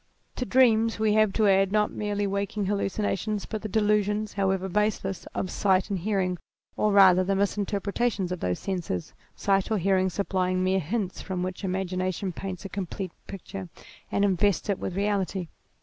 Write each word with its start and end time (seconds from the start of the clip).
To 0.37 0.45
dreams 0.45 0.97
we 0.97 1.13
have 1.13 1.31
to 1.33 1.47
add 1.47 1.71
not 1.71 1.91
merely 1.91 2.25
waking 2.25 2.65
hallucinations 2.65 3.45
but 3.45 3.61
the 3.61 3.69
de 3.69 3.79
lusions, 3.81 4.33
however 4.33 4.67
baseless, 4.67 5.27
of 5.35 5.51
sight 5.51 5.91
and 5.91 5.99
hearing, 5.99 6.39
or 6.75 6.91
rather 6.91 7.23
the 7.23 7.35
misinterpretations 7.35 8.31
of 8.31 8.39
those 8.39 8.57
senses, 8.57 9.13
sight 9.35 9.69
or 9.69 9.77
hearing 9.77 10.09
supplying 10.09 10.63
mere 10.63 10.79
hints 10.79 11.21
from 11.21 11.43
which 11.43 11.63
ima 11.63 11.85
gination 11.85 12.33
paints 12.33 12.65
a 12.65 12.67
complete 12.69 13.11
picture 13.27 13.69
and 14.11 14.25
invests 14.25 14.69
it 14.69 14.79
with 14.79 14.95
realit} 14.95 15.35
r 15.39 15.45